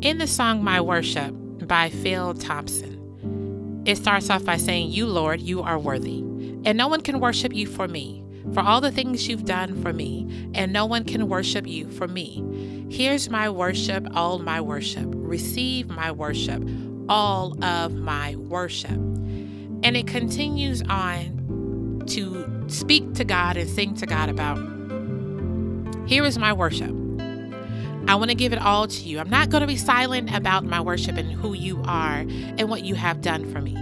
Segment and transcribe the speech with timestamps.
[0.00, 1.34] In the song My Worship
[1.66, 6.20] by Phil Thompson, it starts off by saying, You, Lord, you are worthy,
[6.64, 8.22] and no one can worship you for me,
[8.54, 12.06] for all the things you've done for me, and no one can worship you for
[12.06, 12.86] me.
[12.88, 15.08] Here's my worship, all my worship.
[15.08, 16.62] Receive my worship,
[17.08, 18.90] all of my worship.
[18.90, 24.58] And it continues on to speak to God and sing to God about
[26.06, 27.07] here is my worship.
[28.08, 29.18] I want to give it all to you.
[29.18, 32.82] I'm not going to be silent about my worship and who you are and what
[32.82, 33.74] you have done for me.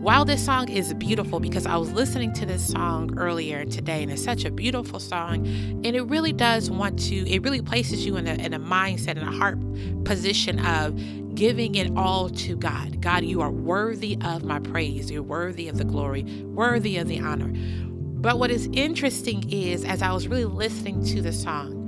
[0.00, 4.10] While this song is beautiful, because I was listening to this song earlier today, and
[4.10, 8.16] it's such a beautiful song, and it really does want to, it really places you
[8.16, 9.60] in a, in a mindset and a heart
[10.04, 11.00] position of
[11.36, 13.00] giving it all to God.
[13.00, 15.08] God, you are worthy of my praise.
[15.08, 17.52] You're worthy of the glory, worthy of the honor.
[17.54, 21.81] But what is interesting is, as I was really listening to the song,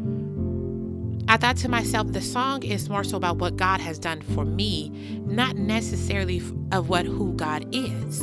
[1.27, 4.45] I thought to myself, the song is more so about what God has done for
[4.45, 4.91] me,
[5.25, 8.23] not necessarily of what who God is.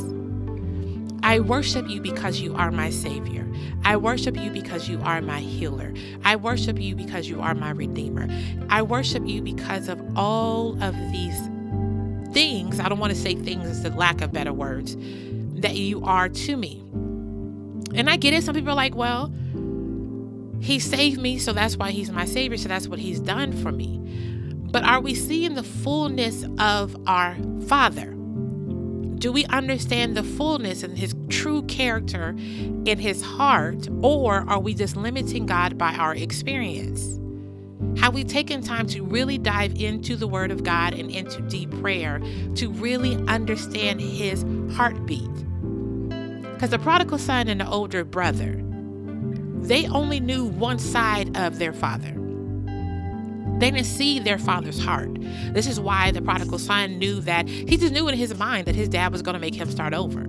[1.24, 3.46] I worship you because you are my Savior.
[3.84, 5.92] I worship you because you are my healer.
[6.24, 8.28] I worship you because you are my Redeemer.
[8.68, 11.38] I worship you because of all of these
[12.32, 12.80] things.
[12.80, 14.96] I don't want to say things as the lack of better words
[15.60, 16.80] that you are to me.
[17.94, 18.42] And I get it.
[18.42, 19.32] Some people are like, well,
[20.62, 23.72] he saved me, so that's why he's my savior, so that's what he's done for
[23.72, 23.98] me.
[24.70, 28.14] But are we seeing the fullness of our Father?
[29.16, 34.72] Do we understand the fullness and his true character in his heart, or are we
[34.72, 37.18] just limiting God by our experience?
[37.98, 41.72] Have we taken time to really dive into the Word of God and into deep
[41.80, 42.20] prayer
[42.54, 44.44] to really understand His
[44.76, 45.28] heartbeat?
[46.54, 48.62] Because the prodigal son and the older brother,
[49.62, 52.12] they only knew one side of their father.
[53.58, 55.16] They didn't see their father's heart.
[55.52, 58.74] This is why the prodigal son knew that he just knew in his mind that
[58.74, 60.26] his dad was going to make him start over.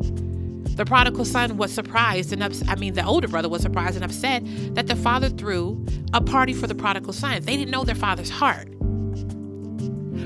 [0.75, 2.69] The prodigal son was surprised and upset.
[2.69, 4.43] I mean, the older brother was surprised and upset
[4.75, 7.41] that the father threw a party for the prodigal son.
[7.41, 8.67] They didn't know their father's heart.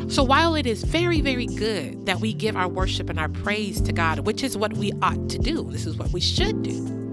[0.10, 3.80] So while it is very, very good that we give our worship and our praise
[3.82, 7.07] to God, which is what we ought to do, this is what we should do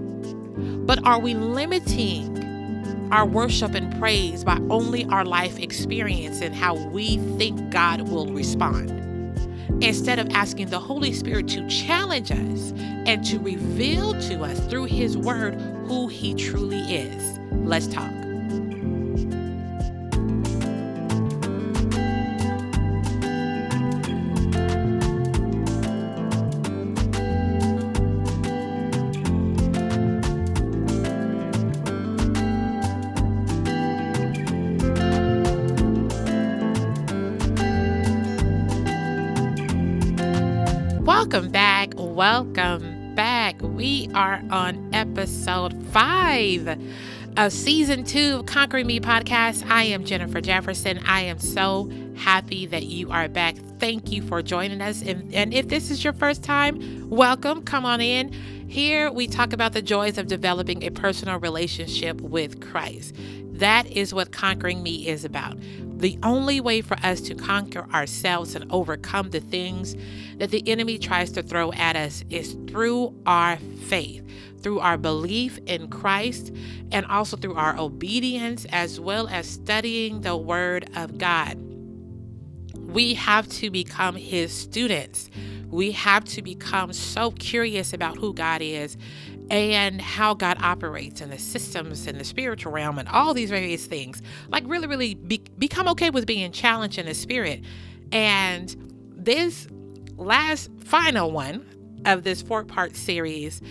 [0.85, 6.75] but are we limiting our worship and praise by only our life experience and how
[6.75, 8.91] we think God will respond?
[9.83, 14.85] Instead of asking the Holy Spirit to challenge us and to reveal to us through
[14.85, 15.55] His Word
[15.87, 17.39] who He truly is.
[17.51, 18.24] Let's talk.
[44.51, 46.79] On episode five
[47.37, 49.65] of season two of Conquering Me podcast.
[49.69, 50.99] I am Jennifer Jefferson.
[51.05, 53.55] I am so happy that you are back.
[53.79, 55.01] Thank you for joining us.
[55.01, 57.63] And, and if this is your first time, welcome.
[57.63, 58.31] Come on in.
[58.67, 63.13] Here we talk about the joys of developing a personal relationship with Christ.
[63.53, 65.57] That is what Conquering Me is about.
[65.97, 69.95] The only way for us to conquer ourselves and overcome the things
[70.37, 74.27] that the enemy tries to throw at us is through our faith,
[74.61, 76.51] through our belief in Christ,
[76.91, 81.57] and also through our obedience, as well as studying the Word of God.
[82.95, 85.29] We have to become His students.
[85.69, 88.95] We have to become so curious about who God is
[89.51, 93.85] and how God operates and the systems and the spiritual realm and all these various
[93.85, 94.21] things.
[94.47, 97.65] Like, really, really be, become okay with being challenged in the spirit.
[98.13, 98.73] And
[99.13, 99.67] this
[100.15, 101.65] last final one
[102.05, 103.61] of this four part series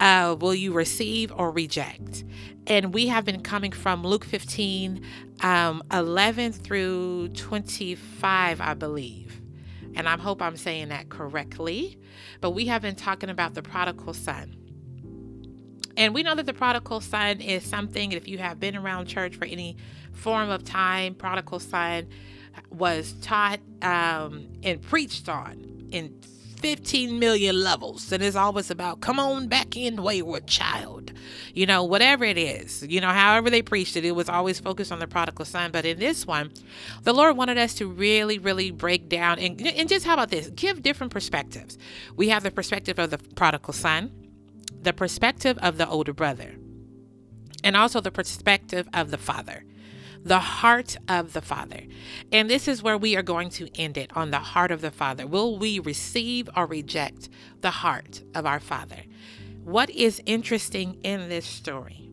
[0.00, 2.24] uh, will you receive or reject?
[2.66, 5.04] And we have been coming from Luke 15,
[5.40, 9.40] um, 11 through 25, I believe.
[9.94, 11.98] And I hope I'm saying that correctly.
[12.40, 14.56] But we have been talking about the prodigal son.
[15.96, 19.36] And we know that the prodigal son is something, if you have been around church
[19.36, 19.76] for any
[20.12, 22.08] form of time, prodigal son
[22.70, 26.18] was taught um, and preached on in
[26.62, 28.10] 15 million levels.
[28.12, 31.12] And it's always about, come on back in, wayward child.
[31.54, 34.90] You know, whatever it is, you know, however they preached it, it was always focused
[34.90, 35.70] on the prodigal son.
[35.70, 36.52] But in this one,
[37.02, 40.48] the Lord wanted us to really, really break down and, and just how about this?
[40.48, 41.76] Give different perspectives.
[42.16, 44.22] We have the perspective of the prodigal son
[44.82, 46.56] the perspective of the older brother
[47.64, 49.64] and also the perspective of the father.
[50.24, 51.80] The heart of the Father.
[52.30, 54.90] And this is where we are going to end it on the heart of the
[54.90, 55.26] Father.
[55.26, 57.28] Will we receive or reject
[57.60, 59.04] the heart of our Father?
[59.64, 62.10] What is interesting in this story,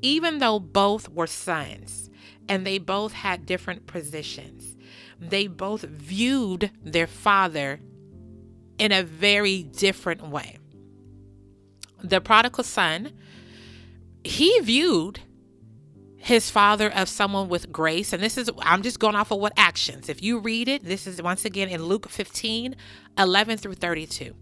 [0.00, 2.10] even though both were sons
[2.48, 4.76] and they both had different positions,
[5.18, 7.80] they both viewed their father
[8.78, 10.58] in a very different way.
[12.02, 13.12] The prodigal son,
[14.24, 15.20] he viewed
[16.22, 18.12] his father of someone with grace.
[18.12, 20.08] And this is, I'm just going off of what actions.
[20.08, 22.76] If you read it, this is once again in Luke 15
[23.18, 24.34] 11 through 32.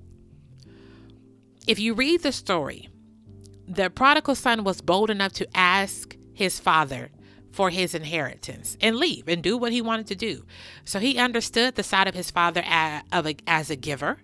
[1.66, 2.90] If you read the story,
[3.66, 7.10] the prodigal son was bold enough to ask his father
[7.50, 10.44] for his inheritance and leave and do what he wanted to do.
[10.84, 14.18] So he understood the side of his father as, a, as a giver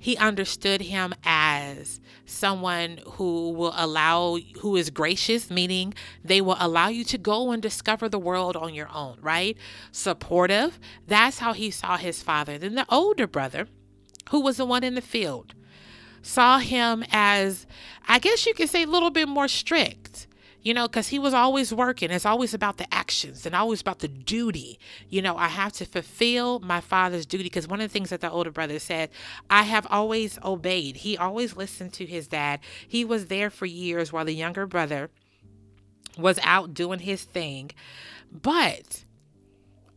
[0.00, 5.92] he understood him as someone who will allow, who is gracious, meaning
[6.24, 9.58] they will allow you to go and discover the world on your own, right?
[9.92, 10.80] Supportive.
[11.06, 12.56] That's how he saw his father.
[12.56, 13.68] Then the older brother,
[14.30, 15.54] who was the one in the field,
[16.22, 17.66] saw him as,
[18.08, 20.26] I guess you could say, a little bit more strict
[20.62, 22.10] you know, because he was always working.
[22.10, 24.78] It's always about the actions and always about the duty.
[25.08, 28.20] You know, I have to fulfill my father's duty because one of the things that
[28.20, 29.10] the older brother said,
[29.48, 30.98] I have always obeyed.
[30.98, 32.60] He always listened to his dad.
[32.86, 35.10] He was there for years while the younger brother
[36.18, 37.70] was out doing his thing.
[38.30, 39.04] But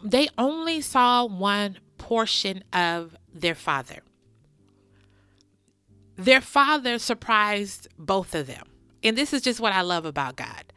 [0.02, 4.00] they only saw one portion of their father.
[6.16, 8.68] Their father surprised both of them
[9.04, 10.74] and this is just what I love about God.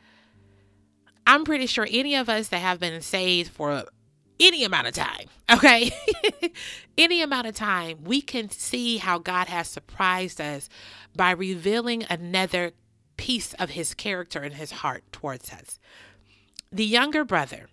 [1.27, 3.85] I'm pretty sure any of us that have been saved for
[4.39, 5.91] any amount of time, okay?
[6.99, 10.69] any amount of time, we can see how God has surprised us
[11.15, 12.73] by revealing another
[13.17, 15.79] piece of his character and his heart towards us.
[16.71, 17.69] The younger brother,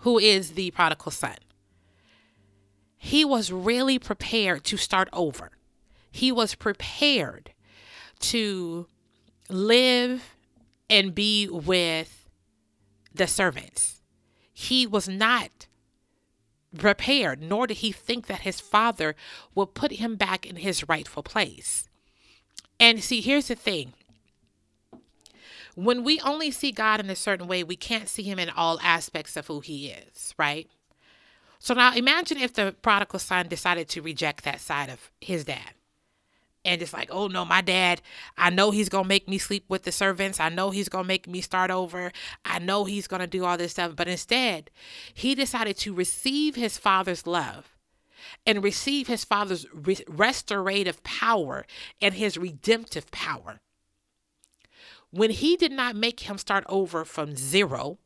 [0.00, 1.36] who is the prodigal son,
[2.96, 5.50] he was really prepared to start over.
[6.10, 7.52] He was prepared
[8.20, 8.86] to
[9.52, 10.34] live
[10.88, 12.28] and be with
[13.14, 14.02] the servants.
[14.52, 15.66] He was not
[16.76, 19.14] prepared, nor did he think that his father
[19.54, 21.88] would put him back in his rightful place.
[22.80, 23.92] And see, here's the thing
[25.74, 28.78] when we only see God in a certain way, we can't see him in all
[28.82, 30.68] aspects of who he is, right?
[31.58, 35.72] So now imagine if the prodigal son decided to reject that side of his dad
[36.64, 38.00] and it's like, oh no, my dad,
[38.36, 40.38] I know he's gonna make me sleep with the servants.
[40.38, 42.12] I know he's gonna make me start over.
[42.44, 43.96] I know he's gonna do all this stuff.
[43.96, 44.70] But instead,
[45.12, 47.76] he decided to receive his father's love
[48.46, 51.66] and receive his father's re- restorative power
[52.00, 53.60] and his redemptive power.
[55.10, 57.98] When he did not make him start over from zero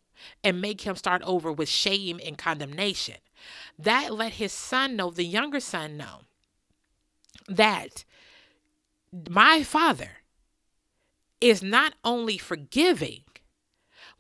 [0.43, 3.17] and make him start over with shame and condemnation,
[3.79, 6.23] that let his son know, the younger son know,
[7.49, 8.05] that
[9.31, 10.19] my Father
[11.41, 13.23] is not only forgiving,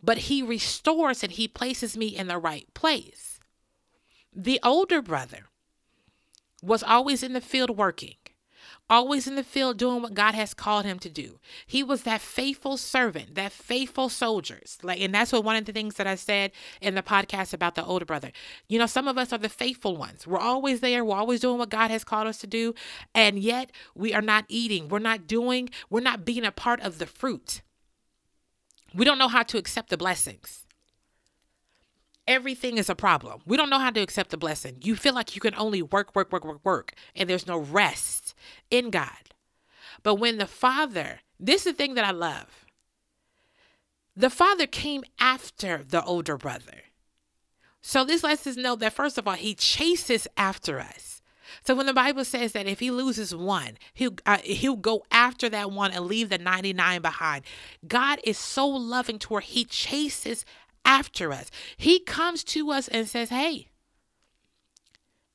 [0.02, 3.38] but He restores and He places me in the right place.
[4.34, 5.46] The older brother
[6.62, 8.16] was always in the field working
[8.88, 11.38] always in the field doing what God has called him to do.
[11.66, 14.78] He was that faithful servant, that faithful soldiers.
[14.82, 17.74] Like and that's what one of the things that I said in the podcast about
[17.74, 18.32] the older brother.
[18.68, 20.26] You know, some of us are the faithful ones.
[20.26, 22.74] We're always there, we're always doing what God has called us to do,
[23.14, 24.88] and yet we are not eating.
[24.88, 27.62] We're not doing, we're not being a part of the fruit.
[28.94, 30.65] We don't know how to accept the blessings
[32.26, 33.40] everything is a problem.
[33.46, 34.78] We don't know how to accept the blessing.
[34.82, 38.34] You feel like you can only work, work, work, work, work, and there's no rest
[38.70, 39.10] in God.
[40.02, 42.66] But when the Father, this is the thing that I love.
[44.16, 46.84] The Father came after the older brother.
[47.82, 51.16] So this lets us know that, first of all, He chases after us.
[51.64, 55.48] So when the Bible says that if he loses one, he'll uh, he'll go after
[55.48, 57.44] that one and leave the 99 behind.
[57.86, 60.44] God is so loving to where he chases
[60.86, 61.50] after us.
[61.76, 63.68] He comes to us and says, "Hey,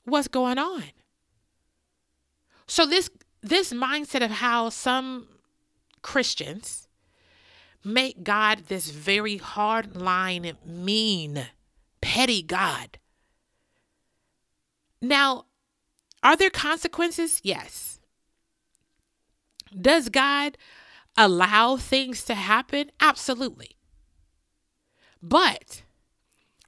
[0.05, 0.85] what's going on?"
[2.65, 3.09] So this
[3.41, 5.27] this mindset of how some
[6.01, 6.87] Christians
[7.83, 11.47] make God this very hard line, mean,
[11.99, 12.99] petty God.
[15.01, 15.45] Now,
[16.23, 17.41] are there consequences?
[17.43, 17.99] Yes.
[19.79, 20.57] Does God
[21.17, 22.91] allow things to happen?
[22.99, 23.77] Absolutely.
[25.21, 25.83] But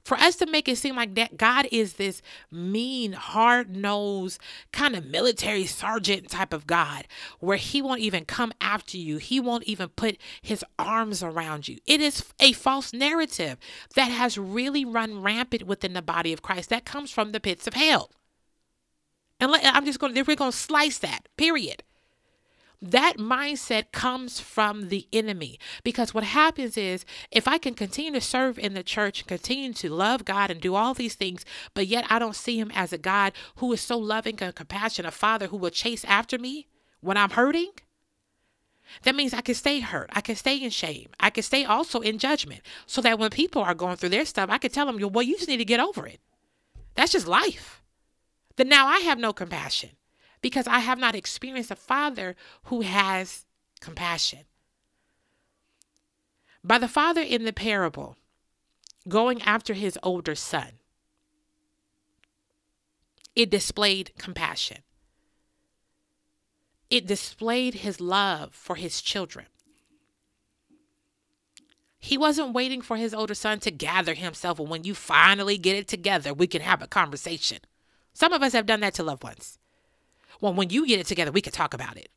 [0.04, 2.20] For us to make it seem like that God is this
[2.50, 4.38] mean, hard nosed,
[4.70, 7.06] kind of military sergeant type of God
[7.40, 11.78] where he won't even come after you, he won't even put his arms around you.
[11.86, 13.56] It is a false narrative
[13.94, 17.66] that has really run rampant within the body of Christ that comes from the pits
[17.66, 18.10] of hell.
[19.40, 21.82] And I'm just going to, we're going to slice that, period.
[22.86, 28.20] That mindset comes from the enemy because what happens is if I can continue to
[28.20, 32.04] serve in the church continue to love God and do all these things, but yet
[32.10, 35.46] I don't see Him as a God who is so loving and compassionate, a Father
[35.46, 36.66] who will chase after me
[37.00, 37.70] when I'm hurting,
[39.04, 40.10] that means I can stay hurt.
[40.12, 41.08] I can stay in shame.
[41.18, 44.50] I can stay also in judgment so that when people are going through their stuff,
[44.50, 46.20] I can tell them, well, you just need to get over it.
[46.96, 47.82] That's just life.
[48.56, 49.90] Then now I have no compassion
[50.44, 53.46] because I have not experienced a father who has
[53.80, 54.40] compassion.
[56.62, 58.18] By the father in the parable
[59.08, 60.72] going after his older son,
[63.34, 64.82] it displayed compassion.
[66.90, 69.46] It displayed his love for his children.
[71.98, 74.60] He wasn't waiting for his older son to gather himself.
[74.60, 77.60] And when you finally get it together, we can have a conversation.
[78.12, 79.58] Some of us have done that to loved ones.
[80.44, 82.10] Well, when you get it together, we could talk about it.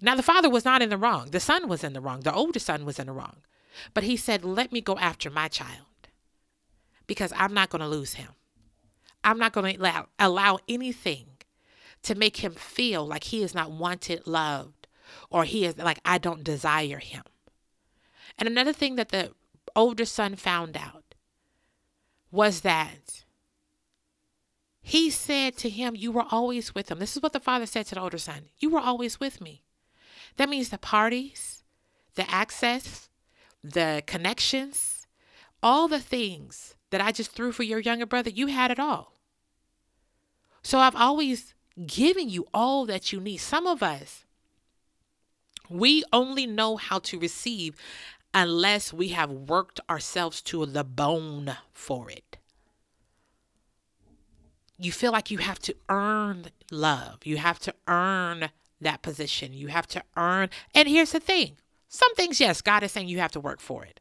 [0.00, 1.32] Now, the father was not in the wrong.
[1.32, 2.20] The son was in the wrong.
[2.20, 3.42] The older son was in the wrong.
[3.92, 6.08] But he said, Let me go after my child
[7.06, 8.30] because I'm not going to lose him.
[9.22, 11.26] I'm not going to allow, allow anything
[12.04, 14.88] to make him feel like he is not wanted, loved,
[15.28, 17.24] or he is like, I don't desire him.
[18.38, 19.32] And another thing that the
[19.76, 21.14] older son found out
[22.30, 23.24] was that
[24.90, 26.98] he said to him, You were always with him.
[26.98, 29.62] This is what the father said to the older son You were always with me.
[30.36, 31.62] That means the parties,
[32.16, 33.08] the access,
[33.62, 35.06] the connections,
[35.62, 39.12] all the things that I just threw for your younger brother, you had it all.
[40.60, 41.54] So I've always
[41.86, 43.36] given you all that you need.
[43.36, 44.24] Some of us,
[45.68, 47.76] we only know how to receive
[48.34, 52.29] unless we have worked ourselves to the bone for it
[54.80, 57.20] you feel like you have to earn love.
[57.24, 59.52] You have to earn that position.
[59.52, 60.48] You have to earn.
[60.74, 61.56] And here's the thing
[61.88, 64.00] some things, yes, God is saying you have to work for it.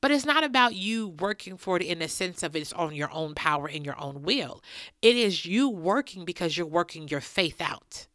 [0.00, 3.12] But it's not about you working for it in the sense of it's on your
[3.12, 4.62] own power and your own will.
[5.00, 8.06] It is you working because you're working your faith out.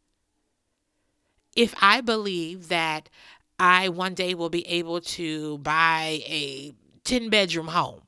[1.56, 3.08] If I believe that
[3.58, 6.72] I one day will be able to buy a
[7.04, 8.02] 10 bedroom home,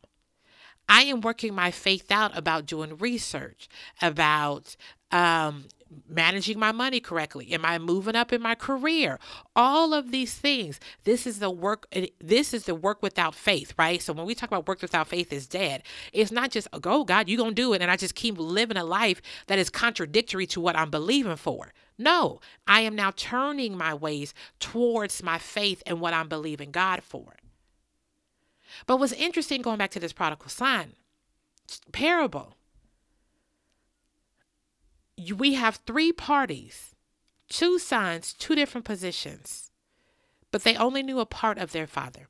[0.90, 3.68] I am working my faith out about doing research,
[4.02, 4.74] about
[5.12, 5.66] um,
[6.08, 7.52] managing my money correctly.
[7.52, 9.20] Am i moving up in my career?
[9.54, 10.80] All of these things.
[11.04, 11.86] This is the work
[12.20, 14.02] this is the work without faith right?
[14.02, 15.82] So when we talk about work without faith is dead
[16.12, 18.84] it's not just oh god you're gonna do it and i just keep living a
[18.84, 21.72] life that is contradictory to what i'm believing for.
[21.98, 27.02] No i am now turning my ways towards my faith and what i'm believing god
[27.02, 27.34] for
[28.86, 30.94] but what's interesting going back to this prodigal son
[31.92, 32.56] parable,
[35.36, 36.94] we have three parties,
[37.48, 39.70] two sons, two different positions,
[40.50, 42.28] but they only knew a part of their father.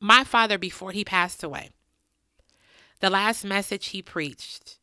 [0.00, 1.70] My father, before he passed away,
[3.00, 4.78] the last message he preached,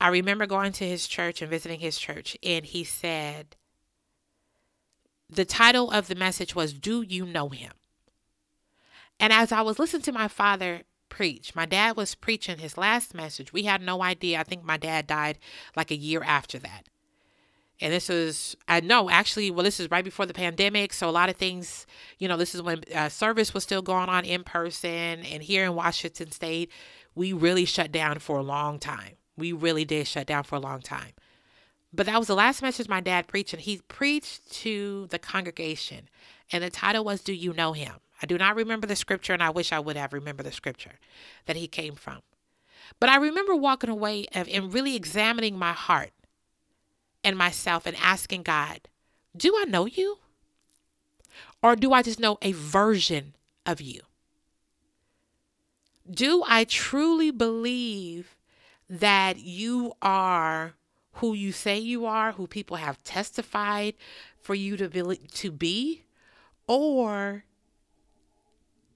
[0.00, 3.56] I remember going to his church and visiting his church, and he said,
[5.28, 7.72] the title of the message was, Do You Know Him?
[9.20, 13.14] And as I was listening to my father preach, my dad was preaching his last
[13.14, 13.52] message.
[13.52, 14.40] We had no idea.
[14.40, 15.38] I think my dad died
[15.76, 16.88] like a year after that.
[17.82, 20.94] And this was, I know actually, well, this is right before the pandemic.
[20.94, 21.86] So a lot of things,
[22.18, 24.90] you know, this is when uh, service was still going on in person.
[24.90, 26.70] And here in Washington State,
[27.14, 29.16] we really shut down for a long time.
[29.36, 31.12] We really did shut down for a long time.
[31.92, 33.52] But that was the last message my dad preached.
[33.52, 36.08] And he preached to the congregation.
[36.52, 37.94] And the title was, Do You Know Him?
[38.22, 40.98] I do not remember the scripture, and I wish I would have remembered the scripture
[41.46, 42.20] that he came from.
[42.98, 46.10] But I remember walking away and really examining my heart
[47.24, 48.88] and myself and asking God,
[49.36, 50.18] Do I know you?
[51.62, 53.34] Or do I just know a version
[53.64, 54.00] of you?
[56.10, 58.36] Do I truly believe
[58.88, 60.74] that you are
[61.14, 63.94] who you say you are, who people have testified
[64.40, 65.16] for you to be?
[65.16, 66.04] To be?
[66.66, 67.44] Or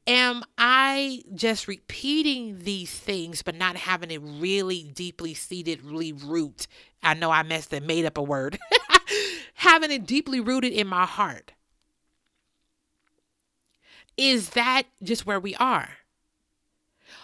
[0.06, 6.66] am I just repeating these things but not having it really deeply seated, really root?
[7.02, 8.58] I know I messed and made up a word.
[9.54, 11.52] having it deeply rooted in my heart.
[14.16, 15.88] Is that just where we are?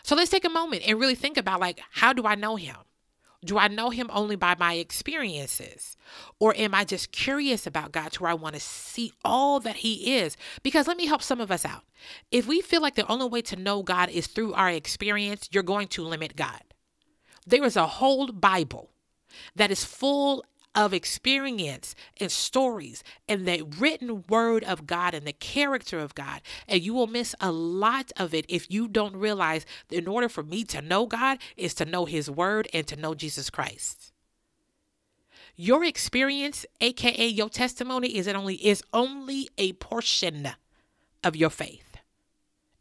[0.03, 2.77] So let's take a moment and really think about like, how do I know him?
[3.45, 5.97] Do I know him only by my experiences?
[6.39, 9.77] Or am I just curious about God to where I want to see all that
[9.77, 10.37] he is?
[10.63, 11.85] Because let me help some of us out.
[12.31, 15.63] If we feel like the only way to know God is through our experience, you're
[15.63, 16.61] going to limit God.
[17.47, 18.91] There is a whole Bible
[19.57, 25.33] that is full of experience and stories and the written word of God and the
[25.33, 26.41] character of God.
[26.69, 30.43] And you will miss a lot of it if you don't realize in order for
[30.43, 34.13] me to know God is to know his word and to know Jesus Christ.
[35.57, 40.49] Your experience, aka your testimony, is only is only a portion
[41.23, 41.99] of your faith.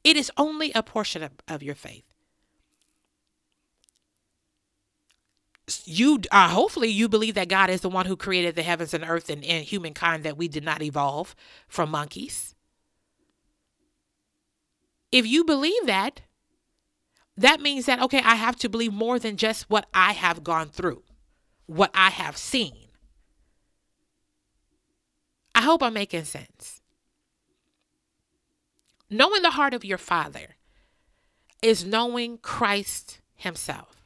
[0.04, 2.09] It is only a portion of, of your faith.
[5.86, 9.04] You uh, hopefully you believe that God is the one who created the heavens and
[9.04, 11.36] earth and, and humankind that we did not evolve
[11.68, 12.56] from monkeys.
[15.12, 16.22] If you believe that,
[17.38, 20.70] that means that okay, I have to believe more than just what I have gone
[20.70, 21.04] through,
[21.66, 22.76] what I have seen.
[25.56, 26.82] I hope I'm making sense.
[29.10, 30.56] Knowing the heart of your father
[31.62, 33.99] is knowing Christ himself.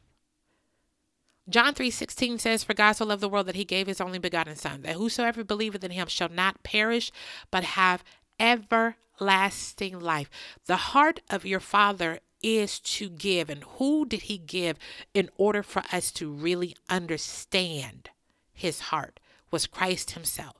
[1.50, 4.56] John 3:16 says, For God so loved the world that he gave his only begotten
[4.56, 7.12] Son, that whosoever believeth in him shall not perish,
[7.52, 8.04] but have
[8.40, 10.30] everlasting life.
[10.66, 13.50] The heart of your Father is to give.
[13.50, 14.78] And who did he give
[15.14, 18.10] in order for us to really understand
[18.54, 19.20] his heart?
[19.52, 20.56] Was Christ himself.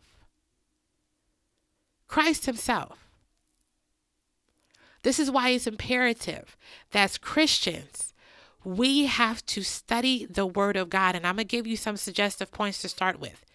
[2.08, 3.08] Christ himself.
[5.02, 6.56] This is why it's imperative
[6.92, 8.13] that as Christians,
[8.64, 11.16] we have to study the Word of God.
[11.16, 13.46] And I'm going to give you some suggestive points to start with.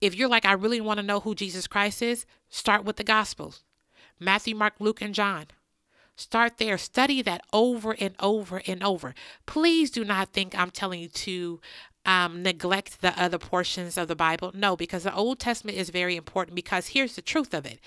[0.00, 3.04] If you're like, I really want to know who Jesus Christ is, start with the
[3.04, 3.62] Gospels
[4.18, 5.46] Matthew, Mark, Luke, and John.
[6.16, 6.78] Start there.
[6.78, 9.14] Study that over and over and over.
[9.44, 11.60] Please do not think I'm telling you to
[12.06, 14.50] um, neglect the other portions of the Bible.
[14.54, 16.54] No, because the Old Testament is very important.
[16.54, 17.80] Because here's the truth of it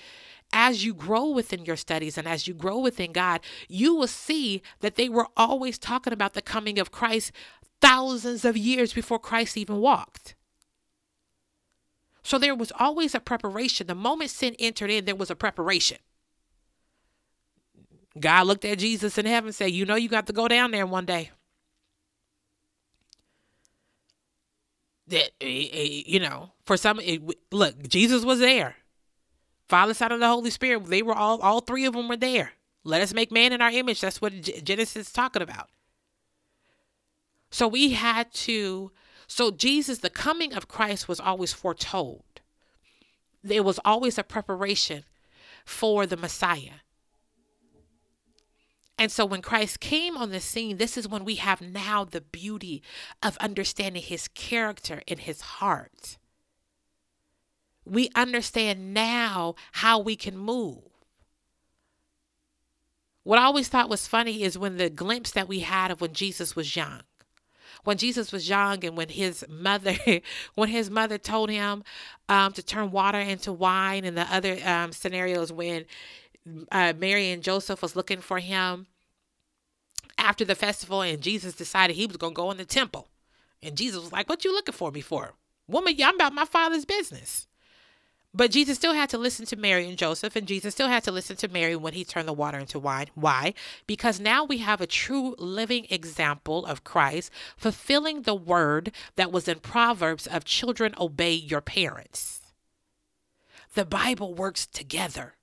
[0.52, 4.62] as you grow within your studies and as you grow within God, you will see
[4.80, 7.32] that they were always talking about the coming of Christ
[7.80, 10.34] thousands of years before Christ even walked.
[12.22, 13.86] So there was always a preparation.
[13.86, 15.98] The moment sin entered in, there was a preparation.
[18.18, 20.72] God looked at Jesus in heaven and said, You know, you got to go down
[20.72, 21.30] there one day.
[25.06, 28.76] That, eh, eh, you know, for some, it, look, Jesus was there.
[29.70, 32.54] Father, Son, and the Holy Spirit, they were all, all three of them were there.
[32.82, 34.00] Let us make man in our image.
[34.00, 35.68] That's what Genesis is talking about.
[37.52, 38.90] So we had to,
[39.28, 42.24] so Jesus, the coming of Christ was always foretold.
[43.44, 45.04] There was always a preparation
[45.64, 46.82] for the Messiah.
[48.98, 52.20] And so when Christ came on the scene, this is when we have now the
[52.20, 52.82] beauty
[53.22, 56.18] of understanding his character and his heart
[57.90, 60.78] we understand now how we can move.
[63.24, 66.12] What I always thought was funny is when the glimpse that we had of when
[66.12, 67.00] Jesus was young.
[67.82, 69.96] When Jesus was young and when his mother
[70.54, 71.82] when his mother told him
[72.28, 75.84] um, to turn water into wine and the other um, scenarios when
[76.70, 78.86] uh, Mary and Joseph was looking for him
[80.16, 83.08] after the festival and Jesus decided he was going to go in the temple.
[83.62, 85.34] And Jesus was like, what you looking for me for?
[85.66, 87.46] Woman, I'm about my father's business.
[88.32, 91.10] But Jesus still had to listen to Mary and Joseph, and Jesus still had to
[91.10, 93.08] listen to Mary when he turned the water into wine.
[93.14, 93.54] Why?
[93.88, 99.48] Because now we have a true living example of Christ fulfilling the word that was
[99.48, 102.40] in Proverbs of children obey your parents.
[103.74, 105.34] The Bible works together.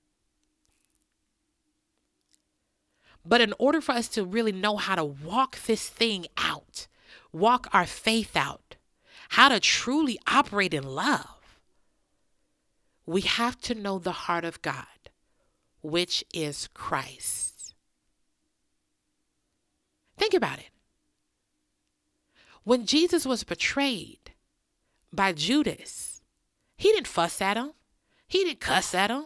[3.24, 6.86] But in order for us to really know how to walk this thing out,
[7.32, 8.76] walk our faith out,
[9.30, 11.37] how to truly operate in love,
[13.08, 14.84] we have to know the heart of God,
[15.80, 17.72] which is Christ.
[20.18, 20.68] Think about it.
[22.64, 24.32] When Jesus was betrayed
[25.10, 26.20] by Judas,
[26.76, 27.72] he didn't fuss at him,
[28.26, 29.24] he didn't cuss at him.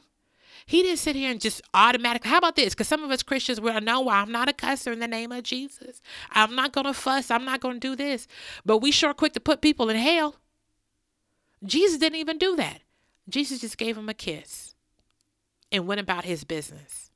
[0.64, 2.30] He didn't sit here and just automatically.
[2.30, 2.72] How about this?
[2.72, 5.42] Because some of us Christians will know I'm not a cusser in the name of
[5.42, 6.00] Jesus.
[6.30, 7.32] I'm not going to fuss.
[7.32, 8.28] I'm not going to do this.
[8.64, 10.36] But we sure quick to put people in hell.
[11.64, 12.81] Jesus didn't even do that.
[13.28, 14.74] Jesus just gave him a kiss
[15.70, 17.10] and went about his business.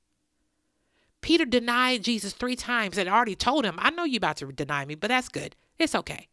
[1.21, 4.85] Peter denied Jesus three times and already told him, I know you're about to deny
[4.85, 5.57] me, but that's good.
[5.79, 6.29] It's okay.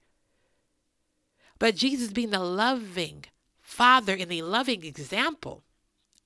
[1.58, 3.26] But Jesus, being the loving
[3.62, 5.64] Father and the loving example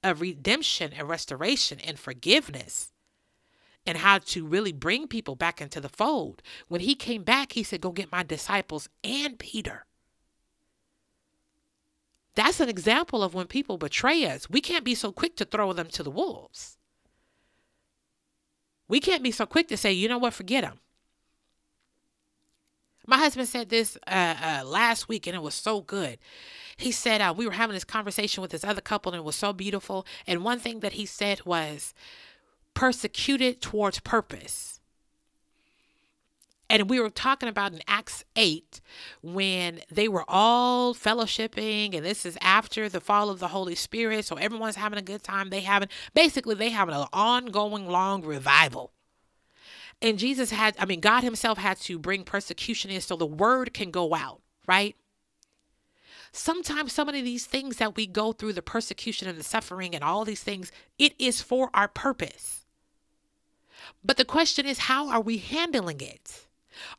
[0.04, 2.92] of redemption and restoration and forgiveness
[3.86, 6.42] and how to really bring people back into the fold.
[6.68, 9.86] When he came back, he said, Go get my disciples and Peter.
[12.38, 14.48] That's an example of when people betray us.
[14.48, 16.78] We can't be so quick to throw them to the wolves.
[18.88, 20.80] We can't be so quick to say, you know what, forget them.
[23.08, 26.20] My husband said this uh, uh, last week, and it was so good.
[26.78, 29.36] He said uh, we were having this conversation with this other couple, and it was
[29.36, 30.06] so beautiful.
[30.28, 31.96] And one thing that he said was,
[32.76, 34.77] persecuted towards purpose.
[36.70, 38.82] And we were talking about in Acts 8
[39.22, 44.26] when they were all fellowshipping, and this is after the fall of the Holy Spirit.
[44.26, 45.50] So everyone's having a good time.
[45.50, 48.92] They having basically they having an ongoing long revival.
[50.02, 53.74] And Jesus had, I mean, God Himself had to bring persecution in so the word
[53.74, 54.96] can go out, right?
[56.34, 60.04] Sometimes some of these things that we go through, the persecution and the suffering and
[60.04, 62.66] all these things, it is for our purpose.
[64.04, 66.47] But the question is, how are we handling it?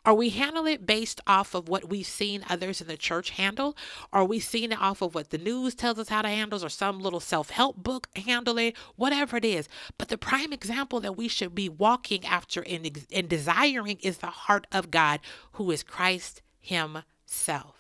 [0.05, 3.77] Are we handling it based off of what we've seen others in the church handle?
[4.13, 6.69] Are we seeing it off of what the news tells us how to handle or
[6.69, 8.77] some little self-help book handle it?
[8.97, 9.69] Whatever it is.
[9.97, 14.27] But the prime example that we should be walking after and, and desiring is the
[14.27, 15.21] heart of God,
[15.53, 17.79] who is Christ Himself.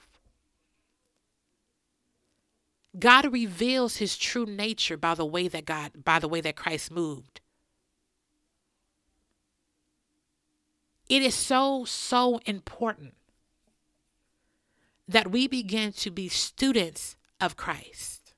[2.99, 6.91] God reveals his true nature by the way that God by the way that Christ
[6.91, 7.41] moved.
[11.09, 13.15] It is so, so important
[15.07, 18.35] that we begin to be students of Christ.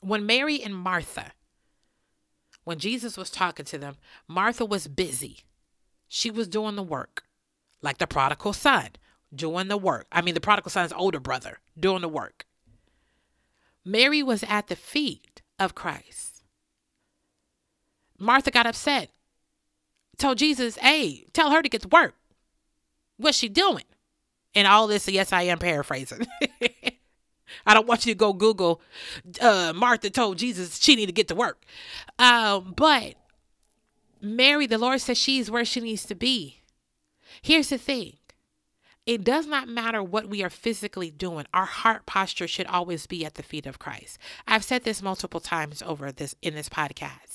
[0.00, 1.32] When Mary and Martha,
[2.64, 5.44] when Jesus was talking to them, Martha was busy.
[6.08, 7.24] She was doing the work,
[7.80, 8.88] like the prodigal son,
[9.34, 10.06] doing the work.
[10.10, 12.46] I mean, the prodigal son's older brother, doing the work.
[13.84, 16.42] Mary was at the feet of Christ.
[18.18, 19.10] Martha got upset
[20.18, 22.14] told Jesus, hey, tell her to get to work.
[23.16, 23.84] What's she doing?
[24.54, 26.26] And all this, yes, I am paraphrasing.
[27.66, 28.80] I don't want you to go Google
[29.40, 31.62] uh, Martha told Jesus she need to get to work.
[32.18, 33.14] Um, but
[34.20, 36.62] Mary, the Lord says she's where she needs to be.
[37.42, 38.14] Here's the thing.
[39.06, 41.46] It does not matter what we are physically doing.
[41.52, 44.18] Our heart posture should always be at the feet of Christ.
[44.48, 47.33] I've said this multiple times over this in this podcast.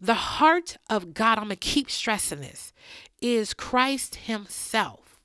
[0.00, 2.72] The heart of God, I'm going to keep stressing this,
[3.22, 5.20] is Christ Himself.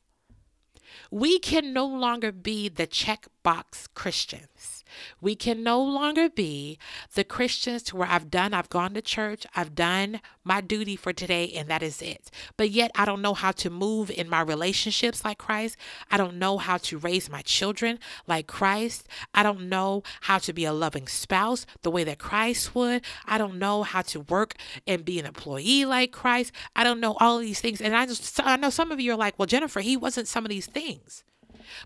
[1.09, 4.80] We can no longer be the checkbox Christians.
[5.19, 6.77] We can no longer be
[7.13, 11.13] the Christians to where I've done, I've gone to church, I've done my duty for
[11.13, 12.31] today, and that is it.
[12.57, 15.77] But yet, I don't know how to move in my relationships like Christ.
[16.09, 19.07] I don't know how to raise my children like Christ.
[19.33, 23.03] I don't know how to be a loving spouse the way that Christ would.
[23.25, 24.55] I don't know how to work
[24.87, 26.51] and be an employee like Christ.
[26.75, 27.81] I don't know all these things.
[27.81, 30.45] And I just, I know some of you are like, well, Jennifer, he wasn't some
[30.45, 31.23] of these things.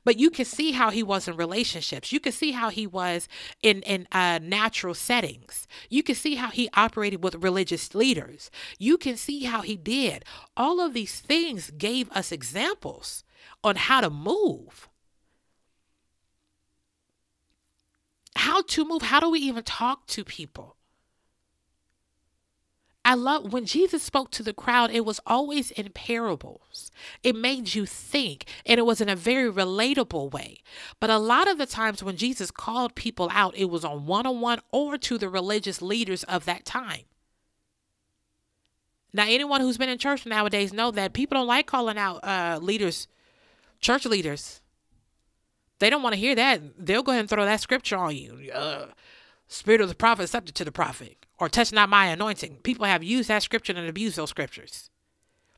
[0.03, 2.11] But you can see how he was in relationships.
[2.11, 3.27] You can see how he was
[3.61, 5.67] in in uh, natural settings.
[5.89, 8.51] You can see how he operated with religious leaders.
[8.79, 10.25] You can see how he did.
[10.55, 13.23] All of these things gave us examples
[13.63, 14.89] on how to move.
[18.35, 19.01] How to move.
[19.03, 20.74] How do we even talk to people?
[23.05, 26.91] I love when Jesus spoke to the crowd, it was always in parables.
[27.21, 30.63] It made you think, and it was in a very relatable way.
[30.99, 34.25] But a lot of the times when Jesus called people out, it was on one
[34.25, 37.03] on one or to the religious leaders of that time.
[39.13, 42.57] Now, anyone who's been in church nowadays know that people don't like calling out uh,
[42.59, 43.07] leaders,
[43.79, 44.61] church leaders.
[45.77, 46.61] They don't want to hear that.
[46.83, 48.49] They'll go ahead and throw that scripture on you.
[48.51, 48.87] Uh,
[49.47, 52.57] spirit of the prophet subject to the prophet or touch not my anointing.
[52.63, 54.89] People have used that scripture and abused those scriptures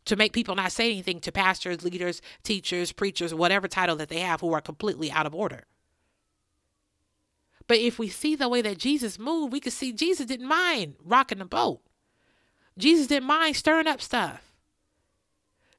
[0.05, 4.19] to make people not say anything to pastors, leaders, teachers, preachers, whatever title that they
[4.19, 5.65] have who are completely out of order.
[7.67, 10.95] But if we see the way that Jesus moved, we can see Jesus didn't mind
[11.03, 11.81] rocking the boat.
[12.77, 14.53] Jesus didn't mind stirring up stuff.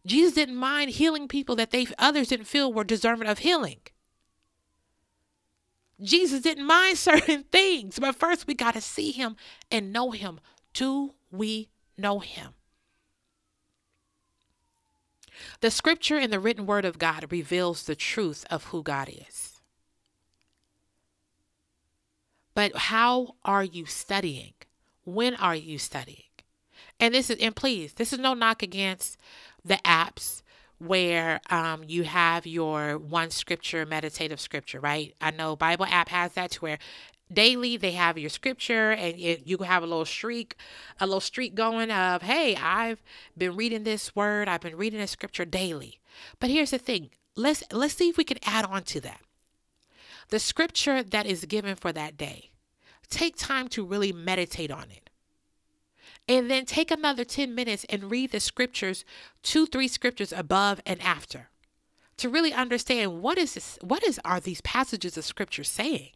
[0.05, 3.79] Jesus didn't mind healing people that they others didn't feel were deserving of healing.
[6.01, 9.37] Jesus didn't mind certain things, but first we got to see him
[9.71, 10.41] and know him.
[10.73, 12.55] Do we know him?
[15.61, 19.61] The scripture and the written word of God reveals the truth of who God is.
[22.55, 24.55] But how are you studying?
[25.05, 26.25] When are you studying?
[26.99, 29.17] And this is and please, this is no knock against
[29.65, 30.43] the apps
[30.79, 35.15] where um, you have your one scripture, meditative scripture, right?
[35.21, 36.79] I know Bible app has that to where
[37.33, 40.57] daily they have your scripture and it, you can have a little streak
[40.99, 43.03] a little streak going of hey i've
[43.37, 44.49] been reading this word.
[44.49, 46.01] I've been reading this scripture daily.
[46.41, 47.11] But here's the thing.
[47.37, 49.21] Let's let's see if we can add on to that.
[50.31, 52.51] The scripture that is given for that day.
[53.09, 55.08] Take time to really meditate on it
[56.29, 59.05] and then take another 10 minutes and read the scriptures
[59.43, 61.49] two three scriptures above and after
[62.17, 66.11] to really understand what is this what is are these passages of scripture saying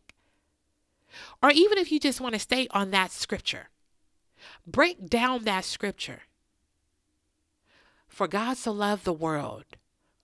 [1.43, 3.69] or even if you just want to stay on that scripture,
[4.67, 6.23] break down that scripture.
[8.09, 9.65] For God so loved the world.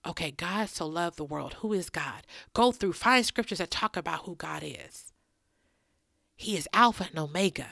[0.05, 1.55] Okay, God so loved the world.
[1.55, 2.25] Who is God?
[2.53, 5.11] Go through, find scriptures that talk about who God is.
[6.35, 7.67] He is Alpha and Omega.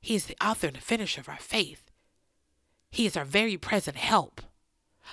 [0.00, 1.90] He is the author and the finisher of our faith.
[2.90, 4.40] He is our very present help.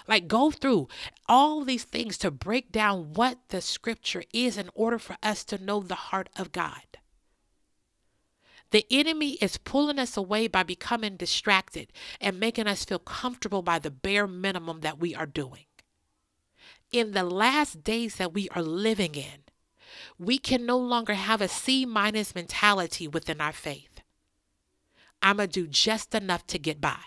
[0.07, 0.89] Like, go through
[1.27, 5.57] all these things to break down what the scripture is in order for us to
[5.57, 6.81] know the heart of God.
[8.71, 13.79] The enemy is pulling us away by becoming distracted and making us feel comfortable by
[13.79, 15.65] the bare minimum that we are doing.
[16.91, 19.43] In the last days that we are living in,
[20.17, 23.94] we can no longer have a C minus mentality within our faith.
[25.25, 26.99] I'm going to do just enough to get by.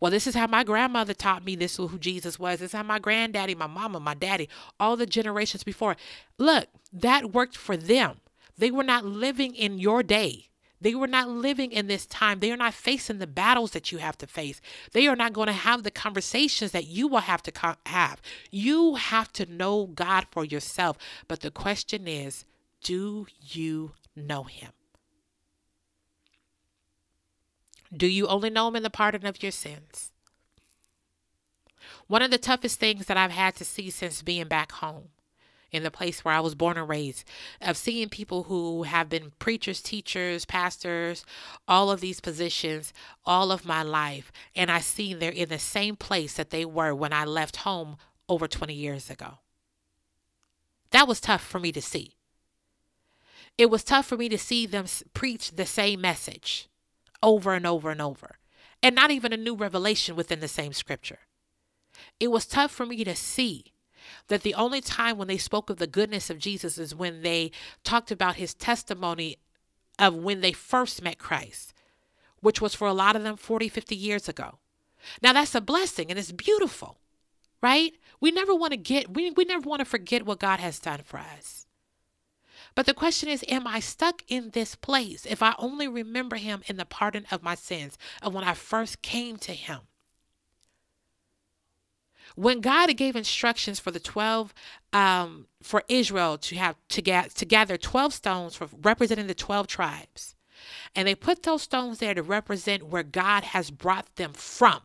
[0.00, 2.60] Well, this is how my grandmother taught me this who Jesus was.
[2.60, 4.48] This is how my granddaddy, my mama, my daddy,
[4.80, 5.96] all the generations before.
[6.38, 8.20] Look, that worked for them.
[8.56, 10.48] They were not living in your day.
[10.80, 12.40] They were not living in this time.
[12.40, 14.62] They are not facing the battles that you have to face.
[14.92, 18.22] They are not going to have the conversations that you will have to co- have.
[18.50, 20.96] You have to know God for yourself.
[21.26, 22.46] But the question is
[22.82, 24.70] do you know Him?
[27.94, 30.12] Do you only know Him in the pardon of your sins?
[32.06, 35.08] One of the toughest things that I've had to see since being back home
[35.70, 37.24] in the place where I was born and raised,
[37.60, 41.24] of seeing people who have been preachers, teachers, pastors,
[41.66, 42.92] all of these positions
[43.26, 44.32] all of my life.
[44.56, 47.98] And I see they're in the same place that they were when I left home
[48.28, 49.38] over 20 years ago.
[50.90, 52.14] That was tough for me to see.
[53.58, 56.68] It was tough for me to see them preach the same message
[57.22, 58.38] over and over and over,
[58.82, 61.20] and not even a new revelation within the same scripture.
[62.20, 63.72] It was tough for me to see
[64.28, 67.50] that the only time when they spoke of the goodness of Jesus is when they
[67.84, 69.36] talked about his testimony
[69.98, 71.74] of when they first met Christ,
[72.40, 74.58] which was for a lot of them 40, 50 years ago.
[75.22, 76.98] Now that's a blessing and it's beautiful,
[77.62, 77.92] right?
[78.20, 81.00] We never want to get, we, we never want to forget what God has done
[81.04, 81.66] for us.
[82.78, 86.62] But the question is, am I stuck in this place if I only remember him
[86.68, 89.80] in the pardon of my sins of when I first came to him?
[92.36, 94.54] When God gave instructions for the 12,
[94.92, 99.66] um, for Israel to have to, get, to gather 12 stones for representing the 12
[99.66, 100.36] tribes,
[100.94, 104.82] and they put those stones there to represent where God has brought them from.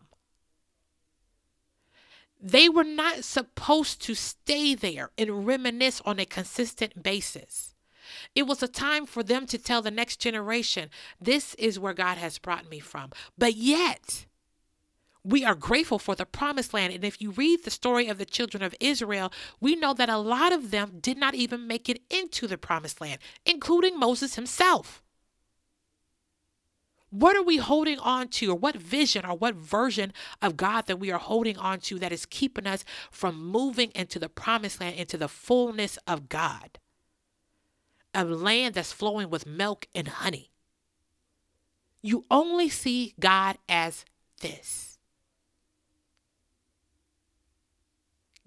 [2.42, 7.73] They were not supposed to stay there and reminisce on a consistent basis.
[8.36, 12.18] It was a time for them to tell the next generation, this is where God
[12.18, 13.12] has brought me from.
[13.38, 14.26] But yet,
[15.24, 16.94] we are grateful for the promised land.
[16.94, 20.18] And if you read the story of the children of Israel, we know that a
[20.18, 25.02] lot of them did not even make it into the promised land, including Moses himself.
[27.10, 31.00] What are we holding on to, or what vision or what version of God that
[31.00, 34.96] we are holding on to that is keeping us from moving into the promised land,
[34.96, 36.80] into the fullness of God?
[38.14, 40.52] A land that's flowing with milk and honey.
[42.02, 44.06] You only see God as
[44.42, 45.00] this.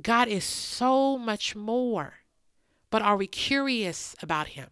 [0.03, 2.15] God is so much more.
[2.91, 4.69] But are we curious about Him?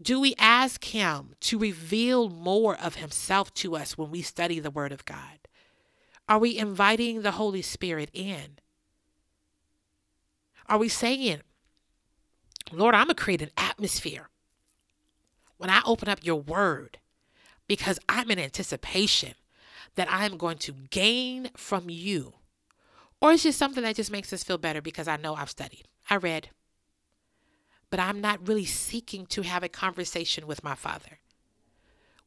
[0.00, 4.70] Do we ask Him to reveal more of Himself to us when we study the
[4.70, 5.38] Word of God?
[6.28, 8.58] Are we inviting the Holy Spirit in?
[10.66, 11.42] Are we saying,
[12.72, 14.28] Lord, I'm going to create an atmosphere
[15.58, 16.98] when I open up your Word
[17.68, 19.34] because I'm in anticipation
[19.94, 22.34] that I'm going to gain from you
[23.24, 25.84] or it's just something that just makes us feel better because I know I've studied,
[26.10, 26.50] I read,
[27.88, 31.20] but I'm not really seeking to have a conversation with my Father.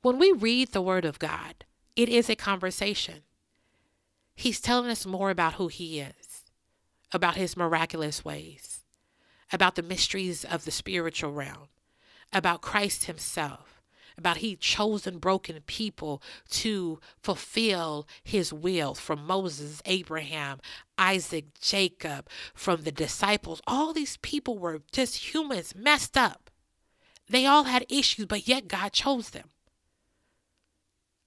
[0.01, 3.21] When we read the Word of God, it is a conversation.
[4.33, 6.45] He's telling us more about who He is,
[7.11, 8.79] about His miraculous ways,
[9.51, 11.69] about the mysteries of the spiritual realm,
[12.33, 13.81] about Christ Himself,
[14.17, 20.59] about he chosen broken people to fulfill his will from Moses, Abraham,
[20.97, 23.61] Isaac, Jacob, from the disciples.
[23.67, 26.49] All these people were just humans messed up.
[27.29, 29.49] They all had issues, but yet God chose them.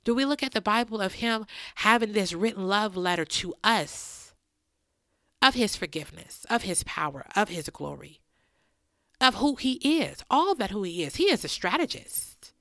[0.02, 4.19] Do we look at the Bible of him having this written love letter to us
[5.42, 8.20] of his forgiveness, of his power, of his glory,
[9.20, 11.16] of who he is, all that who he is?
[11.16, 12.53] He is a strategist.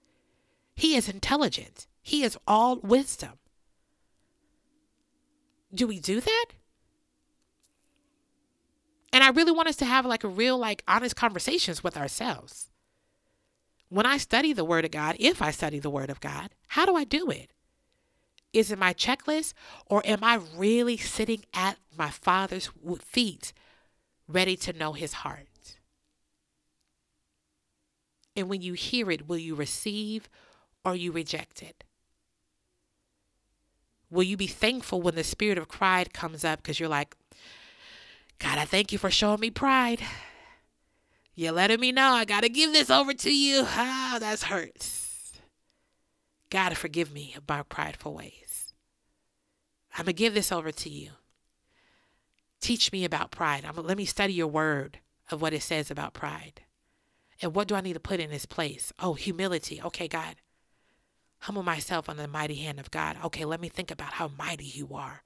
[0.76, 1.88] He is intelligent.
[2.02, 3.34] He is all wisdom.
[5.74, 6.46] Do we do that?
[9.12, 12.70] And I really want us to have like a real, like, honest conversations with ourselves.
[13.90, 16.86] When I study the Word of God, if I study the Word of God, how
[16.86, 17.52] do I do it?
[18.52, 19.54] Is it my checklist
[19.86, 23.54] or am I really sitting at my Father's feet
[24.28, 25.48] ready to know His heart?
[28.36, 30.30] And when you hear it, will you receive
[30.86, 31.84] or you reject it?
[34.10, 37.16] Will you be thankful when the spirit of pride comes up because you're like,
[38.40, 40.02] God, I thank you for showing me pride.
[41.36, 43.64] You're letting me know I got to give this over to you.
[43.66, 44.99] Ah, that's hurts.
[46.50, 48.74] God, forgive me of my prideful ways.
[49.94, 51.12] I'm going to give this over to you.
[52.60, 53.64] Teach me about pride.
[53.66, 55.00] I'm, gonna let me study your word
[55.32, 56.62] of what it says about pride.
[57.42, 58.92] And what do I need to put in its place?
[59.00, 59.82] Oh, humility.
[59.82, 60.36] Okay, God.
[61.40, 63.18] Humble myself under the mighty hand of God.
[63.24, 65.24] Okay, let me think about how mighty you are,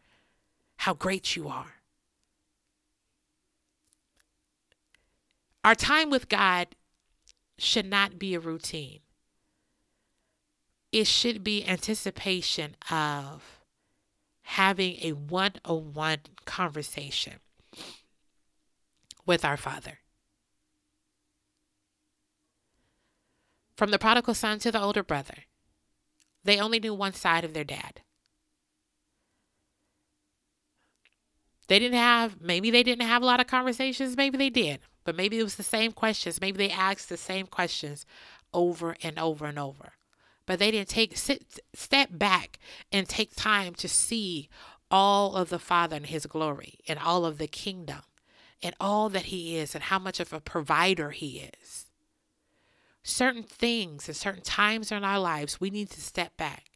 [0.77, 1.73] how great you are.
[5.63, 6.67] Our time with God
[7.57, 8.99] should not be a routine.
[10.93, 13.59] It should be anticipation of
[14.43, 17.39] having a one on one conversation
[19.25, 19.97] with our Father.
[23.75, 25.45] From the prodigal son to the older brother,
[26.43, 28.01] they only knew one side of their dad.
[31.69, 34.79] They didn't have, maybe they didn't have a lot of conversations, maybe they did.
[35.05, 36.39] But maybe it was the same questions.
[36.39, 38.05] Maybe they asked the same questions
[38.53, 39.93] over and over and over.
[40.45, 42.59] But they didn't take sit, step back
[42.91, 44.49] and take time to see
[44.91, 48.01] all of the Father and his glory and all of the kingdom
[48.61, 51.87] and all that he is and how much of a provider he is.
[53.03, 56.71] Certain things and certain times in our lives, we need to step back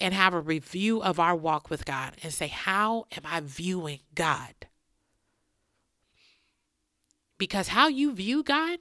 [0.00, 4.00] and have a review of our walk with God and say, How am I viewing
[4.14, 4.54] God?
[7.36, 8.78] Because how you view God,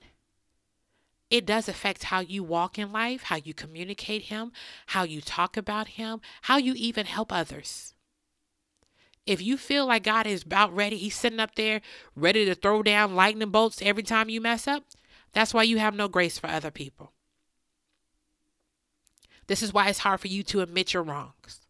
[1.31, 4.51] it does affect how you walk in life, how you communicate Him,
[4.87, 7.93] how you talk about Him, how you even help others.
[9.25, 11.79] If you feel like God is about ready, He's sitting up there
[12.17, 14.83] ready to throw down lightning bolts every time you mess up,
[15.31, 17.13] that's why you have no grace for other people.
[19.47, 21.61] This is why it's hard for you to admit your wrongs.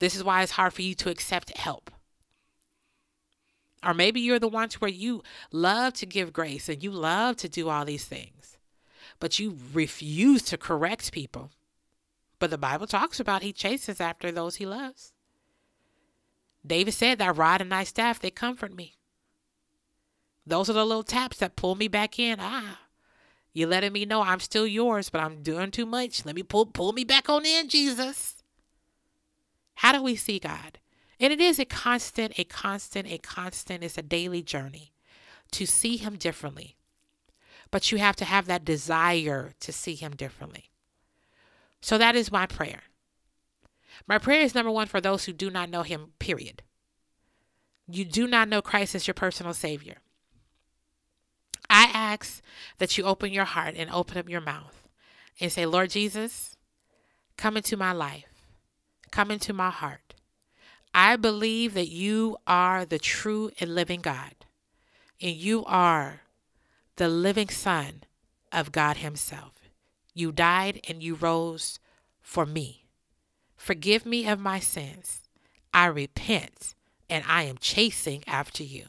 [0.00, 1.90] This is why it's hard for you to accept help.
[3.84, 7.48] Or maybe you're the ones where you love to give grace and you love to
[7.48, 8.56] do all these things,
[9.20, 11.50] but you refuse to correct people.
[12.38, 15.12] But the Bible talks about he chases after those he loves.
[16.66, 18.96] David said, That rod and thy staff, they comfort me.
[20.46, 22.38] Those are the little taps that pull me back in.
[22.40, 22.80] Ah,
[23.52, 26.24] you're letting me know I'm still yours, but I'm doing too much.
[26.24, 28.42] Let me pull pull me back on in, Jesus.
[29.76, 30.78] How do we see God?
[31.20, 34.92] And it is a constant, a constant, a constant, it's a daily journey
[35.52, 36.76] to see him differently.
[37.70, 40.70] But you have to have that desire to see him differently.
[41.80, 42.82] So that is my prayer.
[44.06, 46.62] My prayer is number one for those who do not know him, period.
[47.86, 49.96] You do not know Christ as your personal Savior.
[51.68, 52.42] I ask
[52.78, 54.88] that you open your heart and open up your mouth
[55.40, 56.56] and say, Lord Jesus,
[57.36, 58.46] come into my life,
[59.10, 60.14] come into my heart.
[60.94, 64.34] I believe that you are the true and living God,
[65.20, 66.22] and you are
[66.96, 68.04] the living Son
[68.52, 69.52] of God Himself.
[70.14, 71.80] You died and you rose
[72.22, 72.84] for me.
[73.56, 75.22] Forgive me of my sins.
[75.72, 76.76] I repent
[77.10, 78.86] and I am chasing after you.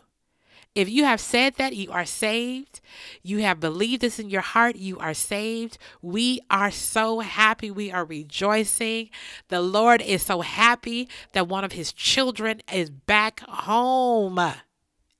[0.75, 2.81] If you have said that, you are saved.
[3.23, 5.77] You have believed this in your heart, you are saved.
[6.01, 7.71] We are so happy.
[7.71, 9.09] We are rejoicing.
[9.47, 14.53] The Lord is so happy that one of his children is back home.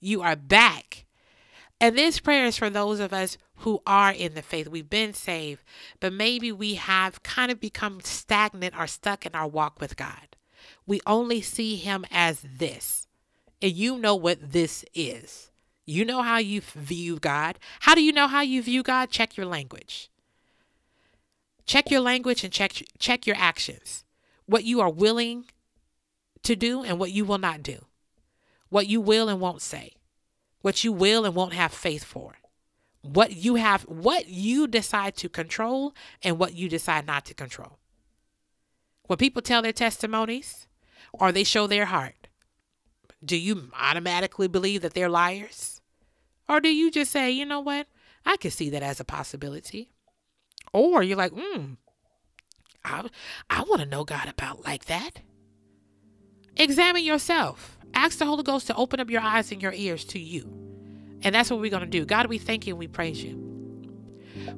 [0.02, 1.06] You are back.
[1.80, 4.68] And this prayer is for those of us who are in the faith.
[4.68, 5.64] We've been saved,
[6.02, 10.36] but maybe we have kind of become stagnant or stuck in our walk with God.
[10.86, 13.05] We only see him as this
[13.66, 15.50] and you know what this is.
[15.88, 17.58] You know how you view God.
[17.80, 19.10] How do you know how you view God?
[19.10, 20.12] Check your language.
[21.66, 24.06] Check your language and check check your actions.
[24.46, 25.46] What you are willing
[26.44, 27.86] to do and what you will not do.
[28.70, 29.94] What you will and won't say.
[30.62, 32.36] What you will and won't have faith for.
[33.02, 37.80] What you have what you decide to control and what you decide not to control.
[39.08, 40.68] When people tell their testimonies
[41.12, 42.25] or they show their heart,
[43.26, 45.82] do you automatically believe that they're liars?
[46.48, 47.88] Or do you just say, you know what?
[48.26, 49.90] I can see that as a possibility.
[50.74, 51.74] Or you're like, hmm,
[52.84, 53.10] I,
[53.50, 55.22] I want to know God about like that.
[56.56, 57.78] Examine yourself.
[57.94, 60.44] Ask the Holy Ghost to open up your eyes and your ears to you.
[61.22, 62.06] And that's what we're going to do.
[62.06, 63.42] God, we thank you and we praise you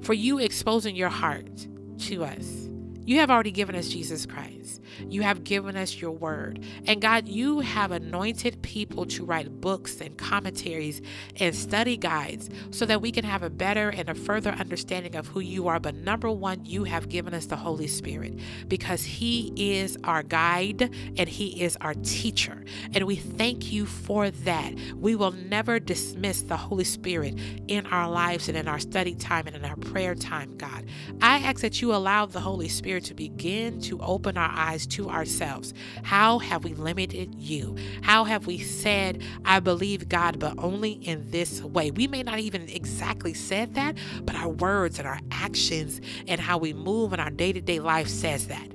[0.02, 1.68] for you exposing your heart
[2.00, 2.67] to us.
[3.08, 4.82] You have already given us Jesus Christ.
[5.08, 6.62] You have given us your word.
[6.88, 11.02] And God, you have anointed people to write books and commentaries
[11.38, 15.28] and study guides so that we can have a better and a further understanding of
[15.28, 15.80] who you are.
[15.80, 18.38] But number one, you have given us the Holy Spirit
[18.68, 20.82] because He is our guide
[21.18, 22.66] and He is our teacher.
[22.94, 24.74] And we thank you for that.
[24.98, 27.40] We will never dismiss the Holy Spirit
[27.70, 30.86] in our lives and in our study time and in our prayer time, God.
[31.22, 35.10] I ask that you allow the Holy Spirit to begin to open our eyes to
[35.10, 35.74] ourselves.
[36.04, 37.76] How have we limited you?
[38.02, 41.92] How have we said, I believe God, but only in this way?
[41.92, 46.58] We may not even exactly said that, but our words and our actions and how
[46.58, 48.72] we move in our day to day life says that.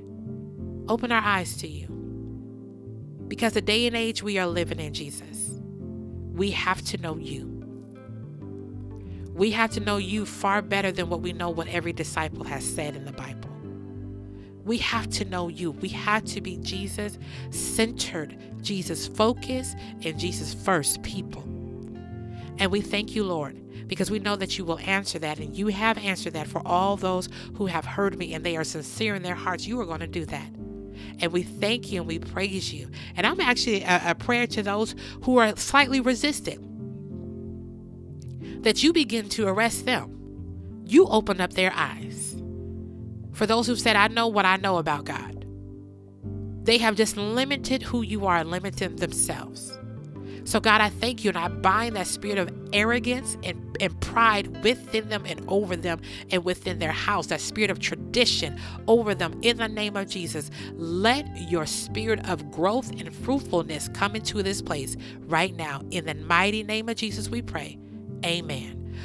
[0.88, 1.88] Open our eyes to you.
[3.28, 5.58] Because the day and age we are living in, Jesus,
[6.32, 7.48] we have to know you.
[9.34, 12.62] We have to know you far better than what we know what every disciple has
[12.62, 13.51] said in the Bible.
[14.64, 15.72] We have to know you.
[15.72, 17.18] We have to be Jesus
[17.50, 21.42] centered, Jesus focused, and Jesus first people.
[22.58, 25.38] And we thank you, Lord, because we know that you will answer that.
[25.38, 28.64] And you have answered that for all those who have heard me and they are
[28.64, 29.66] sincere in their hearts.
[29.66, 30.48] You are going to do that.
[31.18, 32.88] And we thank you and we praise you.
[33.16, 36.68] And I'm actually a, a prayer to those who are slightly resistant
[38.62, 40.18] that you begin to arrest them.
[40.84, 42.31] You open up their eyes
[43.32, 45.46] for those who said, I know what I know about God,
[46.64, 49.78] they have just limited who you are limited themselves.
[50.44, 54.62] So, God, I thank you and I bind that spirit of arrogance and, and pride
[54.64, 58.58] within them and over them and within their house, that spirit of tradition
[58.88, 60.50] over them in the name of Jesus.
[60.74, 65.82] Let your spirit of growth and fruitfulness come into this place right now.
[65.90, 67.78] In the mighty name of Jesus, we pray.
[68.24, 68.96] Amen.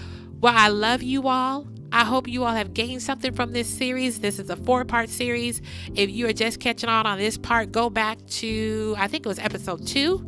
[0.41, 1.67] Well, I love you all.
[1.92, 4.20] I hope you all have gained something from this series.
[4.20, 5.62] This is a four part series.
[5.96, 9.30] If you are just catching on on this part, go back to, I think it
[9.30, 10.26] was episode two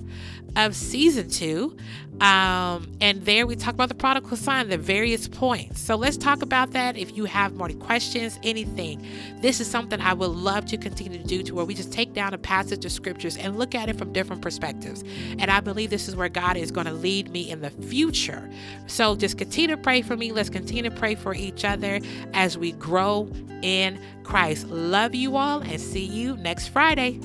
[0.56, 1.78] of season two.
[2.22, 5.80] Um, and there we talk about the prodigal son, the various points.
[5.80, 6.98] So let's talk about that.
[6.98, 9.06] If you have more questions, anything,
[9.42, 12.14] this is something I would love to continue to do to where we just take
[12.14, 15.04] down a passage of scriptures and look at it from different perspectives.
[15.38, 18.50] And I believe this is where God is going to lead me in the future.
[18.88, 20.34] So just continue to pray for me.
[20.34, 22.02] Let's continue to pray for each other
[22.34, 23.32] as we grow
[23.62, 24.68] in Christ.
[24.68, 27.22] Love you all and see you next Friday.